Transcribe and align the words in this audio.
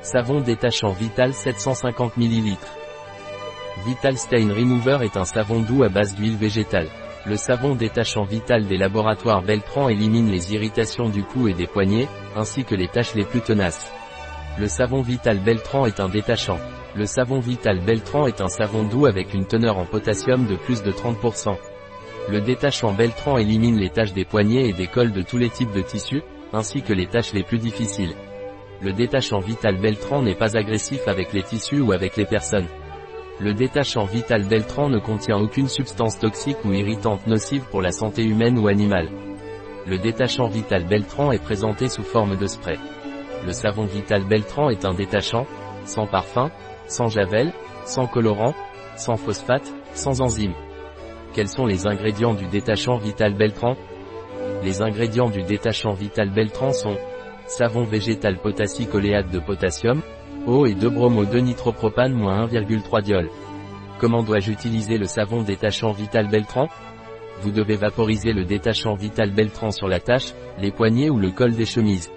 Savon 0.00 0.40
détachant 0.40 0.92
Vital 0.92 1.34
750 1.34 2.16
ml. 2.16 2.56
Vital 3.84 4.16
Stain 4.16 4.54
Remover 4.54 4.98
est 5.02 5.16
un 5.16 5.24
savon 5.24 5.60
doux 5.60 5.82
à 5.82 5.88
base 5.88 6.14
d'huile 6.14 6.36
végétale. 6.36 6.86
Le 7.26 7.36
savon 7.36 7.74
détachant 7.74 8.22
Vital 8.22 8.66
des 8.66 8.76
laboratoires 8.76 9.42
Beltran 9.42 9.88
élimine 9.88 10.30
les 10.30 10.54
irritations 10.54 11.08
du 11.08 11.24
cou 11.24 11.48
et 11.48 11.52
des 11.52 11.66
poignets, 11.66 12.06
ainsi 12.36 12.64
que 12.64 12.76
les 12.76 12.86
taches 12.86 13.16
les 13.16 13.24
plus 13.24 13.40
tenaces. 13.40 13.90
Le 14.58 14.68
savon 14.68 15.02
Vital 15.02 15.40
Beltran 15.40 15.86
est 15.86 15.98
un 15.98 16.08
détachant. 16.08 16.60
Le 16.94 17.04
savon 17.04 17.40
Vital 17.40 17.80
Beltran 17.80 18.28
est 18.28 18.40
un 18.40 18.48
savon 18.48 18.84
doux 18.84 19.06
avec 19.06 19.34
une 19.34 19.46
teneur 19.46 19.78
en 19.78 19.84
potassium 19.84 20.46
de 20.46 20.54
plus 20.54 20.84
de 20.84 20.92
30%. 20.92 21.56
Le 22.30 22.40
détachant 22.40 22.92
Beltran 22.92 23.36
élimine 23.36 23.78
les 23.78 23.90
taches 23.90 24.12
des 24.12 24.24
poignets 24.24 24.68
et 24.68 24.72
des 24.72 24.86
cols 24.86 25.12
de 25.12 25.22
tous 25.22 25.38
les 25.38 25.50
types 25.50 25.72
de 25.72 25.82
tissus, 25.82 26.22
ainsi 26.52 26.82
que 26.82 26.92
les 26.92 27.08
taches 27.08 27.32
les 27.32 27.42
plus 27.42 27.58
difficiles. 27.58 28.14
Le 28.80 28.92
détachant 28.92 29.40
Vital 29.40 29.76
Beltran 29.76 30.22
n'est 30.22 30.36
pas 30.36 30.56
agressif 30.56 31.08
avec 31.08 31.32
les 31.32 31.42
tissus 31.42 31.80
ou 31.80 31.90
avec 31.90 32.16
les 32.16 32.26
personnes. 32.26 32.68
Le 33.40 33.52
détachant 33.52 34.04
Vital 34.04 34.44
Beltran 34.44 34.88
ne 34.88 35.00
contient 35.00 35.36
aucune 35.36 35.68
substance 35.68 36.20
toxique 36.20 36.64
ou 36.64 36.72
irritante 36.72 37.26
nocive 37.26 37.64
pour 37.70 37.82
la 37.82 37.90
santé 37.90 38.22
humaine 38.22 38.56
ou 38.56 38.68
animale. 38.68 39.08
Le 39.84 39.98
détachant 39.98 40.46
Vital 40.46 40.84
Beltran 40.84 41.32
est 41.32 41.42
présenté 41.42 41.88
sous 41.88 42.04
forme 42.04 42.36
de 42.36 42.46
spray. 42.46 42.78
Le 43.44 43.52
savon 43.52 43.84
Vital 43.84 44.22
Beltran 44.24 44.70
est 44.70 44.84
un 44.84 44.94
détachant, 44.94 45.46
sans 45.84 46.06
parfum, 46.06 46.50
sans 46.86 47.08
javel, 47.08 47.52
sans 47.84 48.06
colorant, 48.06 48.54
sans 48.96 49.16
phosphate, 49.16 49.72
sans 49.92 50.20
enzymes. 50.20 50.54
Quels 51.34 51.48
sont 51.48 51.66
les 51.66 51.88
ingrédients 51.88 52.34
du 52.34 52.46
détachant 52.46 52.98
Vital 52.98 53.34
Beltran? 53.34 53.76
Les 54.62 54.82
ingrédients 54.82 55.30
du 55.30 55.42
détachant 55.42 55.94
Vital 55.94 56.30
Beltran 56.30 56.72
sont 56.72 56.96
savon 57.48 57.84
végétal 57.84 58.38
potassicoléate 58.38 59.30
de 59.30 59.38
potassium, 59.38 60.02
eau 60.46 60.66
et 60.66 60.74
2 60.74 60.88
bromo 60.90 61.24
2 61.24 61.38
nitropropane 61.38 62.12
moins 62.12 62.46
1,3 62.46 63.02
diol. 63.02 63.28
Comment 63.98 64.22
dois-je 64.22 64.52
utiliser 64.52 64.98
le 64.98 65.06
savon 65.06 65.42
détachant 65.42 65.92
Vital 65.92 66.28
Beltran? 66.28 66.68
Vous 67.42 67.50
devez 67.50 67.76
vaporiser 67.76 68.32
le 68.32 68.44
détachant 68.44 68.94
Vital 68.94 69.30
Beltran 69.30 69.70
sur 69.70 69.88
la 69.88 70.00
tache, 70.00 70.34
les 70.60 70.70
poignets 70.70 71.10
ou 71.10 71.18
le 71.18 71.30
col 71.30 71.52
des 71.52 71.66
chemises. 71.66 72.10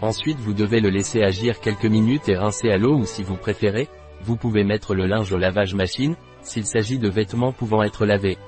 Ensuite 0.00 0.38
vous 0.38 0.52
devez 0.52 0.80
le 0.80 0.90
laisser 0.90 1.22
agir 1.22 1.60
quelques 1.60 1.84
minutes 1.84 2.28
et 2.28 2.36
rincer 2.36 2.70
à 2.70 2.78
l'eau 2.78 2.96
ou 2.96 3.06
si 3.06 3.22
vous 3.22 3.36
préférez, 3.36 3.88
vous 4.24 4.36
pouvez 4.36 4.64
mettre 4.64 4.94
le 4.94 5.06
linge 5.06 5.32
au 5.32 5.38
lavage 5.38 5.74
machine, 5.74 6.16
s'il 6.42 6.64
s'agit 6.64 6.98
de 6.98 7.08
vêtements 7.08 7.52
pouvant 7.52 7.82
être 7.82 8.06
lavés. 8.06 8.38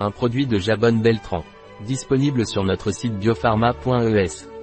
Un 0.00 0.10
produit 0.10 0.46
de 0.46 0.58
Jabonne 0.58 1.02
Beltran. 1.02 1.44
Disponible 1.86 2.46
sur 2.46 2.64
notre 2.64 2.90
site 2.90 3.18
biopharma.es. 3.18 4.55